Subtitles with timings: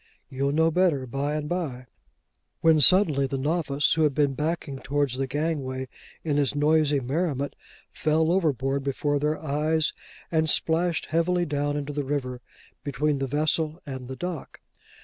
[0.31, 1.85] you'll know better by and by:'
[2.61, 5.87] when suddenly the novice, who had been backing towards the gangway
[6.23, 7.55] in his noisy merriment,
[7.91, 9.93] fell overboard before their eyes,
[10.31, 12.41] and splashed heavily down into the river
[12.83, 14.59] between the vessel and the dock.